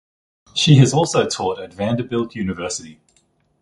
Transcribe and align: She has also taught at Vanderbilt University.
She 0.55 0.77
has 0.77 0.95
also 0.95 1.27
taught 1.27 1.59
at 1.59 1.75
Vanderbilt 1.75 2.33
University. 2.33 2.99